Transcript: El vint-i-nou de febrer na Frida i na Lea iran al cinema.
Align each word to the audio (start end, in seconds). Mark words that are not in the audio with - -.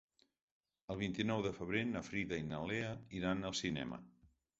El 0.93 0.97
vint-i-nou 1.01 1.43
de 1.47 1.51
febrer 1.57 1.83
na 1.89 2.01
Frida 2.07 2.39
i 2.45 2.47
na 2.47 2.61
Lea 2.71 2.89
iran 3.19 3.45
al 3.51 3.55
cinema. 3.61 4.01